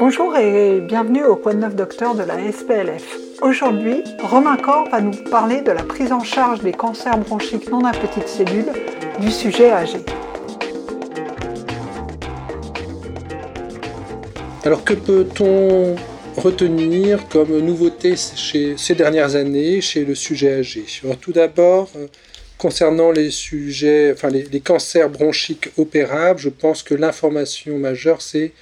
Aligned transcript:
Bonjour 0.00 0.36
et 0.36 0.80
bienvenue 0.80 1.24
au 1.24 1.34
Point 1.34 1.54
de 1.54 1.58
Neuf 1.58 1.74
Docteur 1.74 2.14
de 2.14 2.22
la 2.22 2.36
SPLF. 2.52 3.18
Aujourd'hui, 3.42 4.04
Romain 4.20 4.56
Corps 4.56 4.88
va 4.90 5.00
nous 5.00 5.16
parler 5.28 5.60
de 5.60 5.72
la 5.72 5.82
prise 5.82 6.12
en 6.12 6.22
charge 6.22 6.60
des 6.60 6.70
cancers 6.70 7.18
bronchiques 7.18 7.68
non 7.68 7.84
à 7.84 7.90
petites 7.90 8.28
cellules 8.28 8.70
du 9.18 9.32
sujet 9.32 9.72
âgé. 9.72 9.98
Alors 14.64 14.84
que 14.84 14.94
peut-on 14.94 15.96
retenir 16.36 17.28
comme 17.28 17.58
nouveauté 17.58 18.14
ces 18.16 18.94
dernières 18.94 19.34
années 19.34 19.80
chez 19.80 20.04
le 20.04 20.14
sujet 20.14 20.60
âgé? 20.60 20.84
Tout 21.20 21.32
d'abord, 21.32 21.90
euh, 21.96 22.06
concernant 22.56 23.10
les 23.10 23.32
sujets, 23.32 24.12
enfin 24.12 24.28
les, 24.28 24.60
cancers 24.60 25.10
bronchiques 25.10 25.70
opérables, 25.76 26.38
je 26.38 26.50
pense 26.50 26.84
que 26.84 26.94
l'information 26.94 27.76
majeure, 27.78 28.22
c'est 28.22 28.52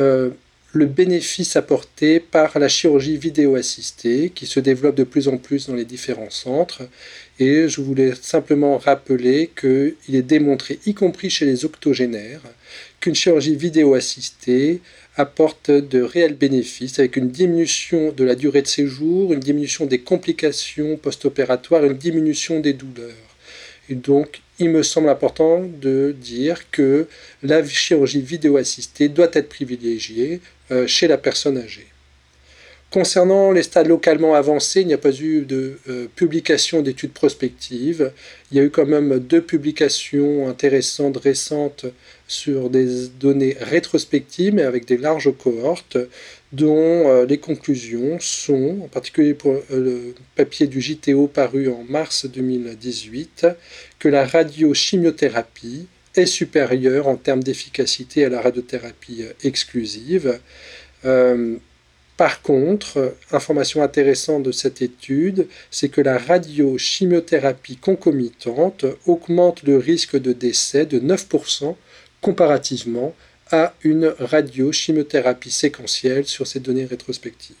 euh, 0.00 0.30
le 0.72 0.86
bénéfice 0.86 1.56
apporté 1.56 2.20
par 2.20 2.58
la 2.58 2.68
chirurgie 2.68 3.16
vidéo 3.16 3.56
assistée 3.56 4.30
qui 4.32 4.46
se 4.46 4.60
développe 4.60 4.94
de 4.94 5.04
plus 5.04 5.26
en 5.26 5.36
plus 5.36 5.66
dans 5.66 5.74
les 5.74 5.84
différents 5.84 6.30
centres. 6.30 6.82
Et 7.40 7.68
je 7.68 7.80
voulais 7.80 8.12
simplement 8.20 8.78
rappeler 8.78 9.50
qu'il 9.58 10.14
est 10.14 10.22
démontré, 10.22 10.78
y 10.86 10.94
compris 10.94 11.30
chez 11.30 11.46
les 11.46 11.64
octogénaires, 11.64 12.42
qu'une 13.00 13.14
chirurgie 13.14 13.56
vidéo 13.56 13.94
assistée 13.94 14.80
apporte 15.16 15.70
de 15.70 16.02
réels 16.02 16.34
bénéfices 16.34 16.98
avec 16.98 17.16
une 17.16 17.30
diminution 17.30 18.12
de 18.12 18.24
la 18.24 18.36
durée 18.36 18.62
de 18.62 18.68
séjour, 18.68 19.32
une 19.32 19.40
diminution 19.40 19.86
des 19.86 20.00
complications 20.00 20.96
post-opératoires, 20.96 21.84
une 21.84 21.98
diminution 21.98 22.60
des 22.60 22.74
douleurs. 22.74 23.14
Et 23.88 23.96
donc, 23.96 24.40
il 24.60 24.70
me 24.70 24.82
semble 24.82 25.08
important 25.08 25.62
de 25.64 26.14
dire 26.16 26.70
que 26.70 27.06
la 27.42 27.66
chirurgie 27.66 28.20
vidéo 28.20 28.58
assistée 28.58 29.08
doit 29.08 29.30
être 29.32 29.48
privilégiée 29.48 30.40
euh, 30.70 30.86
chez 30.86 31.08
la 31.08 31.16
personne 31.16 31.56
âgée. 31.56 31.86
Concernant 32.90 33.52
les 33.52 33.62
stades 33.62 33.86
localement 33.86 34.34
avancés, 34.34 34.82
il 34.82 34.86
n'y 34.88 34.94
a 34.94 34.98
pas 34.98 35.12
eu 35.12 35.42
de 35.42 35.78
euh, 35.88 36.08
publication 36.14 36.82
d'études 36.82 37.12
prospectives. 37.12 38.12
Il 38.50 38.58
y 38.58 38.60
a 38.60 38.64
eu 38.64 38.70
quand 38.70 38.84
même 38.84 39.18
deux 39.18 39.40
publications 39.40 40.48
intéressantes 40.48 41.16
récentes 41.16 41.86
sur 42.30 42.70
des 42.70 43.08
données 43.08 43.56
rétrospectives, 43.60 44.54
mais 44.54 44.62
avec 44.62 44.84
des 44.86 44.96
larges 44.96 45.32
cohortes, 45.36 45.98
dont 46.52 47.08
euh, 47.08 47.26
les 47.26 47.38
conclusions 47.38 48.18
sont, 48.20 48.82
en 48.84 48.88
particulier 48.88 49.34
pour 49.34 49.56
le 49.68 50.14
papier 50.36 50.68
du 50.68 50.80
JTO 50.80 51.26
paru 51.26 51.68
en 51.68 51.82
mars 51.82 52.26
2018, 52.26 53.48
que 53.98 54.08
la 54.08 54.24
radiochimiothérapie 54.24 55.88
est 56.14 56.26
supérieure 56.26 57.08
en 57.08 57.16
termes 57.16 57.42
d'efficacité 57.42 58.24
à 58.24 58.28
la 58.28 58.40
radiothérapie 58.40 59.24
exclusive. 59.42 60.38
Euh, 61.04 61.56
par 62.16 62.42
contre, 62.42 63.16
information 63.32 63.82
intéressante 63.82 64.44
de 64.44 64.52
cette 64.52 64.82
étude, 64.82 65.48
c'est 65.72 65.88
que 65.88 66.00
la 66.00 66.16
radiochimiothérapie 66.16 67.76
concomitante 67.76 68.84
augmente 69.06 69.64
le 69.64 69.78
risque 69.78 70.16
de 70.16 70.32
décès 70.32 70.86
de 70.86 71.00
9% 71.00 71.74
comparativement 72.20 73.14
à 73.50 73.74
une 73.82 74.14
radiochimiothérapie 74.18 75.50
séquentielle 75.50 76.26
sur 76.26 76.46
ces 76.46 76.60
données 76.60 76.84
rétrospectives 76.84 77.56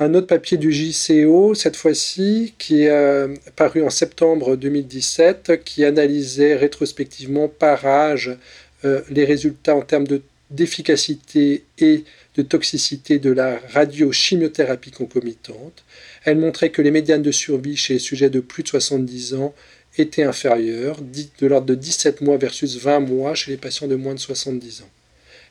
un 0.00 0.14
autre 0.14 0.28
papier 0.28 0.58
du 0.58 0.70
JCO, 0.70 1.54
cette 1.54 1.76
fois-ci, 1.76 2.54
qui 2.58 2.82
est 2.82 2.90
euh, 2.90 3.34
paru 3.56 3.82
en 3.82 3.90
septembre 3.90 4.56
2017, 4.56 5.64
qui 5.64 5.84
analysait 5.84 6.54
rétrospectivement 6.54 7.48
par 7.48 7.84
âge 7.84 8.36
euh, 8.84 9.00
les 9.10 9.24
résultats 9.24 9.74
en 9.74 9.82
termes 9.82 10.06
d'efficacité 10.50 11.64
et 11.78 12.04
de 12.36 12.42
toxicité 12.42 13.18
de 13.18 13.32
la 13.32 13.60
radiochimiothérapie 13.72 14.92
concomitante. 14.92 15.84
Elle 16.24 16.38
montrait 16.38 16.70
que 16.70 16.80
les 16.80 16.92
médianes 16.92 17.22
de 17.22 17.32
survie 17.32 17.76
chez 17.76 17.94
les 17.94 17.98
sujets 17.98 18.30
de 18.30 18.40
plus 18.40 18.62
de 18.62 18.68
70 18.68 19.34
ans 19.34 19.52
étaient 20.00 20.22
inférieures, 20.22 20.98
de 21.00 21.46
l'ordre 21.46 21.66
de 21.66 21.74
17 21.74 22.20
mois 22.20 22.36
versus 22.36 22.76
20 22.76 23.00
mois 23.00 23.34
chez 23.34 23.50
les 23.50 23.56
patients 23.56 23.88
de 23.88 23.96
moins 23.96 24.14
de 24.14 24.20
70 24.20 24.82
ans. 24.82 24.90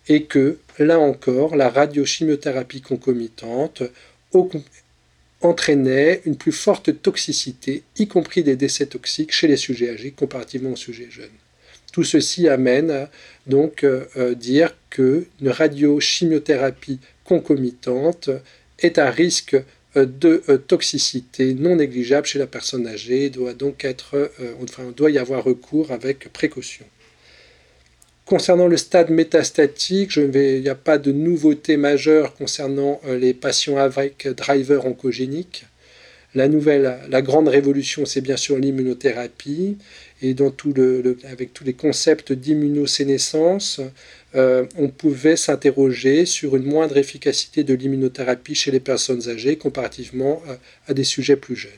Et 0.10 0.24
que, 0.24 0.58
là 0.80 1.00
encore, 1.00 1.56
la 1.56 1.70
radiochimiothérapie 1.70 2.82
concomitante 2.82 3.84
entraînait 5.42 6.22
une 6.26 6.38
plus 6.38 6.52
forte 6.52 7.02
toxicité, 7.02 7.84
y 7.98 8.08
compris 8.08 8.44
des 8.44 8.56
décès 8.56 8.86
toxiques 8.88 9.34
chez 9.34 9.48
les 9.48 9.58
sujets 9.58 9.90
âgés 9.90 10.12
comparativement 10.12 10.72
aux 10.72 10.78
sujets 10.78 11.10
jeunes. 11.12 11.30
Tout 11.92 12.04
ceci 12.04 12.48
amène 12.48 12.92
à 12.92 13.10
donc 13.48 13.84
euh, 13.84 14.06
euh, 14.18 14.36
dire 14.36 14.76
qu'une 14.90 15.26
radiochimiothérapie 15.46 17.00
concomitante 17.24 18.30
est 18.80 19.00
un 19.00 19.10
risque 19.10 19.58
de 19.96 20.42
toxicité 20.68 21.54
non 21.54 21.78
négligeable 21.78 22.28
chez 22.28 22.40
la 22.40 22.48
personne 22.48 22.86
âgée 22.86 23.30
doit 23.30 23.54
donc 23.54 23.84
être, 23.84 24.32
enfin, 24.62 24.84
doit 24.96 25.10
y 25.10 25.18
avoir 25.18 25.44
recours 25.44 25.92
avec 25.92 26.32
précaution. 26.34 26.86
Concernant 28.28 28.68
le 28.68 28.76
stade 28.76 29.10
métastatique, 29.10 30.18
il 30.18 30.62
n'y 30.62 30.68
a 30.68 30.76
pas 30.76 30.98
de 30.98 31.14
nouveauté 31.14 31.78
majeure 31.78 32.34
concernant 32.34 33.00
euh, 33.08 33.18
les 33.18 33.34
patients 33.34 33.78
avec 33.78 34.28
driver 34.28 34.86
oncogénique. 34.86 35.64
La 36.36 36.50
nouvelle, 36.50 36.98
la 37.10 37.22
grande 37.22 37.48
révolution, 37.48 38.06
c'est 38.06 38.20
bien 38.20 38.36
sûr 38.36 38.58
l'immunothérapie. 38.58 39.78
Et 40.22 40.36
avec 41.30 41.54
tous 41.54 41.64
les 41.64 41.74
concepts 41.74 42.34
d'immunosénescence, 42.34 43.82
euh, 44.36 44.66
on 44.78 44.90
pouvait 44.90 45.36
s'interroger 45.36 46.26
sur 46.26 46.56
une 46.56 46.66
moindre 46.66 46.98
efficacité 46.98 47.64
de 47.64 47.74
l'immunothérapie 47.74 48.56
chez 48.56 48.72
les 48.72 48.80
personnes 48.80 49.30
âgées 49.30 49.58
comparativement 49.58 50.42
à 50.88 50.94
des 50.94 51.04
sujets 51.04 51.36
plus 51.36 51.56
jeunes. 51.56 51.72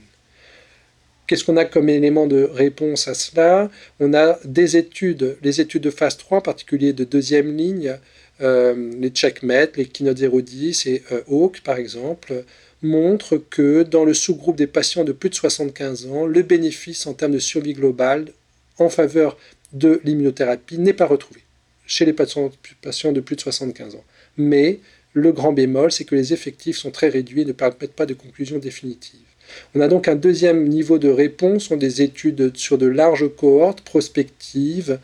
Qu'est-ce 1.29 1.43
qu'on 1.43 1.57
a 1.57 1.65
comme 1.65 1.89
élément 1.89 2.25
de 2.25 2.41
réponse 2.41 3.07
à 3.07 3.13
cela? 3.13 3.69
On 3.99 4.15
a 4.15 4.39
des 4.45 4.77
études, 4.77 5.37
les 5.43 5.61
études 5.61 5.83
de 5.83 5.91
phase 5.91 6.17
3, 6.17 6.39
en 6.39 6.41
particulier 6.41 6.91
de 6.91 7.03
deuxième 7.03 7.55
ligne, 7.55 7.99
euh, 8.41 8.91
les 8.99 9.11
CheckMate, 9.13 9.77
les 9.77 9.85
Keynote 9.85 10.17
010 10.17 10.87
et 10.87 11.03
euh, 11.11 11.21
Hawk 11.27 11.61
par 11.61 11.77
exemple, 11.77 12.45
montrent 12.81 13.37
que 13.37 13.83
dans 13.83 14.05
le 14.05 14.13
sous-groupe 14.13 14.55
des 14.55 14.67
patients 14.67 15.03
de 15.03 15.11
plus 15.11 15.29
de 15.29 15.35
75 15.35 16.07
ans, 16.07 16.25
le 16.25 16.41
bénéfice 16.41 17.05
en 17.07 17.13
termes 17.13 17.33
de 17.33 17.39
survie 17.39 17.73
globale 17.73 18.31
en 18.77 18.89
faveur 18.89 19.37
de 19.73 20.01
l'immunothérapie 20.03 20.79
n'est 20.79 20.93
pas 20.93 21.05
retrouvé 21.05 21.41
chez 21.85 22.05
les 22.05 22.13
patients, 22.13 22.51
patients 22.81 23.11
de 23.11 23.19
plus 23.19 23.35
de 23.35 23.41
75 23.41 23.95
ans. 23.95 24.03
Mais 24.37 24.79
le 25.13 25.31
grand 25.31 25.53
bémol, 25.53 25.91
c'est 25.91 26.05
que 26.05 26.15
les 26.15 26.33
effectifs 26.33 26.77
sont 26.77 26.91
très 26.91 27.09
réduits 27.09 27.41
et 27.41 27.45
ne 27.45 27.51
permettent 27.51 27.93
pas 27.93 28.05
de 28.05 28.13
conclusion 28.13 28.59
définitive. 28.59 29.19
On 29.73 29.81
a 29.81 29.87
donc 29.87 30.07
un 30.07 30.15
deuxième 30.15 30.67
niveau 30.67 30.99
de 30.99 31.09
réponse, 31.09 31.65
sont 31.65 31.77
des 31.77 32.03
études 32.03 32.55
sur 32.55 32.77
de 32.77 32.85
larges 32.85 33.27
cohortes 33.35 33.81
prospectives, 33.81 34.99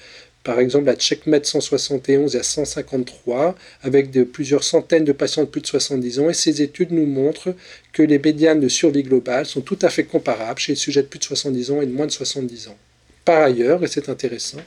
par 0.45 0.59
exemple 0.59 0.85
la 0.85 0.97
CheckMate 0.97 1.45
171 1.47 2.35
et 2.35 2.39
à 2.39 2.43
153, 2.43 3.55
avec 3.81 4.11
plusieurs 4.31 4.63
centaines 4.63 5.03
de 5.03 5.11
patients 5.11 5.41
de 5.41 5.47
plus 5.47 5.59
de 5.59 5.67
70 5.67 6.19
ans, 6.19 6.29
et 6.29 6.35
ces 6.35 6.61
études 6.61 6.91
nous 6.91 7.07
montrent 7.07 7.55
que 7.91 8.03
les 8.03 8.19
médianes 8.19 8.59
de 8.59 8.69
survie 8.69 9.01
globale 9.01 9.47
sont 9.47 9.61
tout 9.61 9.79
à 9.81 9.89
fait 9.89 10.03
comparables 10.03 10.59
chez 10.59 10.73
les 10.73 10.77
sujets 10.77 11.01
de 11.01 11.07
plus 11.07 11.17
de 11.17 11.23
70 11.23 11.71
ans 11.71 11.81
et 11.81 11.87
de 11.87 11.91
moins 11.91 12.05
de 12.05 12.11
70 12.11 12.67
ans. 12.67 12.77
Par 13.25 13.41
ailleurs, 13.41 13.83
et 13.83 13.87
c'est 13.87 14.07
intéressant, 14.07 14.59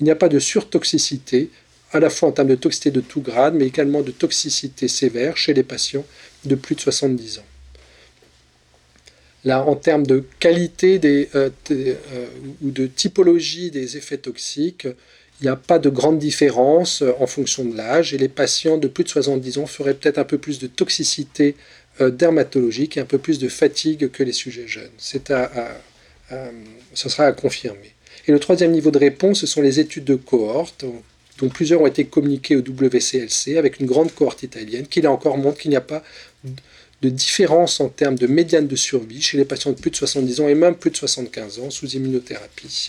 il 0.00 0.04
n'y 0.04 0.12
a 0.12 0.16
pas 0.16 0.28
de 0.28 0.38
surtoxicité, 0.38 1.50
à 1.90 1.98
la 1.98 2.08
fois 2.08 2.28
en 2.28 2.32
termes 2.32 2.48
de 2.48 2.54
toxicité 2.54 2.92
de 2.92 3.00
tout 3.00 3.20
grade, 3.20 3.54
mais 3.54 3.66
également 3.66 4.02
de 4.02 4.12
toxicité 4.12 4.86
sévère 4.86 5.36
chez 5.36 5.54
les 5.54 5.64
patients 5.64 6.04
de 6.44 6.54
plus 6.54 6.76
de 6.76 6.80
70 6.80 7.38
ans. 7.38 7.55
Là, 9.46 9.64
en 9.64 9.76
termes 9.76 10.04
de 10.04 10.24
qualité 10.40 10.98
des, 10.98 11.28
euh, 11.36 11.50
euh, 11.70 11.94
ou 12.62 12.72
de 12.72 12.88
typologie 12.88 13.70
des 13.70 13.96
effets 13.96 14.18
toxiques, 14.18 14.88
il 15.40 15.44
n'y 15.44 15.48
a 15.48 15.54
pas 15.54 15.78
de 15.78 15.88
grande 15.88 16.18
différence 16.18 17.02
euh, 17.02 17.12
en 17.20 17.28
fonction 17.28 17.64
de 17.64 17.76
l'âge 17.76 18.12
et 18.12 18.18
les 18.18 18.28
patients 18.28 18.76
de 18.76 18.88
plus 18.88 19.04
de 19.04 19.08
70 19.08 19.58
ans 19.58 19.66
feraient 19.66 19.94
peut-être 19.94 20.18
un 20.18 20.24
peu 20.24 20.38
plus 20.38 20.58
de 20.58 20.66
toxicité 20.66 21.54
dermatologique 22.00 22.98
et 22.98 23.00
un 23.00 23.06
peu 23.06 23.16
plus 23.16 23.38
de 23.38 23.48
fatigue 23.48 24.10
que 24.10 24.22
les 24.22 24.32
sujets 24.32 24.66
jeunes. 24.66 24.90
À, 25.30 25.68
ce 26.92 27.08
sera 27.08 27.24
à 27.24 27.32
confirmer. 27.32 27.94
Et 28.26 28.32
le 28.32 28.38
troisième 28.38 28.72
niveau 28.72 28.90
de 28.90 28.98
réponse, 28.98 29.40
ce 29.40 29.46
sont 29.46 29.62
les 29.62 29.80
études 29.80 30.04
de 30.04 30.16
cohorte, 30.16 30.84
dont 31.38 31.48
plusieurs 31.48 31.80
ont 31.80 31.86
été 31.86 32.04
communiquées 32.04 32.54
au 32.54 32.60
WCLC 32.60 33.56
avec 33.56 33.80
une 33.80 33.86
grande 33.86 34.12
cohorte 34.12 34.42
italienne 34.42 34.86
qui 34.86 35.00
là 35.00 35.10
encore 35.10 35.38
montre 35.38 35.58
qu'il 35.58 35.70
n'y 35.70 35.76
a 35.76 35.80
pas 35.80 36.02
de 37.06 37.10
différence 37.10 37.80
en 37.80 37.88
termes 37.88 38.16
de 38.16 38.26
médiane 38.26 38.66
de 38.66 38.76
survie 38.76 39.22
chez 39.22 39.36
les 39.36 39.44
patients 39.44 39.70
de 39.70 39.80
plus 39.80 39.90
de 39.90 39.96
70 39.96 40.40
ans 40.40 40.48
et 40.48 40.54
même 40.54 40.74
plus 40.74 40.90
de 40.90 40.96
75 40.96 41.60
ans 41.60 41.70
sous 41.70 41.86
immunothérapie 41.86 42.88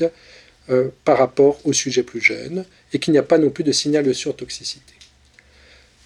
euh, 0.69 0.90
par 1.06 1.19
rapport 1.19 1.60
aux 1.66 1.74
sujets 1.74 2.04
plus 2.04 2.22
jeunes 2.22 2.66
et 2.94 3.00
qu'il 3.00 3.12
n'y 3.12 3.19
a 3.19 3.24
pas 3.24 3.38
non 3.38 3.52
plus 3.52 3.64
de 3.64 3.72
signal 3.72 4.04
de 4.04 4.14
surtoxicité. 4.14 4.94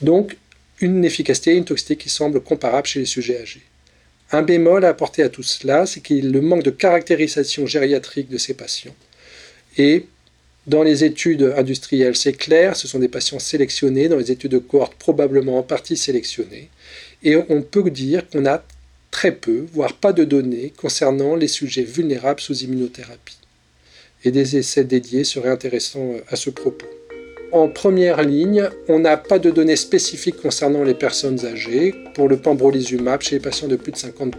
Donc, 0.01 0.37
une 0.81 1.05
efficacité 1.05 1.53
et 1.53 1.57
une 1.57 1.65
toxicité 1.65 1.95
qui 1.95 2.09
semblent 2.09 2.41
comparables 2.41 2.87
chez 2.87 2.99
les 2.99 3.05
sujets 3.05 3.39
âgés. 3.41 3.61
Un 4.31 4.41
bémol 4.41 4.83
à 4.83 4.89
apporter 4.89 5.23
à 5.23 5.29
tout 5.29 5.43
cela, 5.43 5.85
c'est 5.85 6.01
qu'il 6.01 6.31
le 6.31 6.41
manque 6.41 6.63
de 6.63 6.71
caractérisation 6.71 7.65
gériatrique 7.65 8.29
de 8.29 8.37
ces 8.37 8.53
patients. 8.53 8.95
Et 9.77 10.05
Dans 10.67 10.83
les 10.83 11.03
études 11.03 11.53
industrielles, 11.57 12.15
c'est 12.15 12.33
clair, 12.33 12.75
ce 12.75 12.87
sont 12.87 12.99
des 12.99 13.07
patients 13.07 13.39
sélectionnés, 13.39 14.09
dans 14.09 14.17
les 14.17 14.31
études 14.31 14.51
de 14.51 14.59
cohorte, 14.59 14.93
probablement 14.93 15.57
en 15.57 15.63
partie 15.63 15.97
sélectionnés. 15.97 16.69
Et 17.23 17.35
on 17.35 17.61
peut 17.61 17.89
dire 17.89 18.27
qu'on 18.29 18.45
a 18.45 18.63
très 19.11 19.31
peu, 19.31 19.65
voire 19.73 19.93
pas 19.93 20.13
de 20.13 20.23
données 20.23 20.73
concernant 20.75 21.35
les 21.35 21.47
sujets 21.47 21.83
vulnérables 21.83 22.39
sous 22.39 22.63
immunothérapie. 22.63 23.37
Et 24.23 24.31
des 24.31 24.57
essais 24.57 24.83
dédiés 24.83 25.23
seraient 25.23 25.49
intéressants 25.49 26.15
à 26.29 26.35
ce 26.35 26.49
propos. 26.49 26.87
En 27.51 27.67
première 27.67 28.23
ligne, 28.23 28.69
on 28.87 28.99
n'a 28.99 29.17
pas 29.17 29.37
de 29.37 29.51
données 29.51 29.75
spécifiques 29.75 30.41
concernant 30.41 30.83
les 30.83 30.93
personnes 30.93 31.45
âgées 31.45 31.93
pour 32.15 32.29
le 32.29 32.37
pembrolizumab 32.37 33.21
chez 33.21 33.35
les 33.35 33.41
patients 33.41 33.67
de 33.67 33.75
plus 33.75 33.91
de 33.91 33.97
50%. 33.97 34.31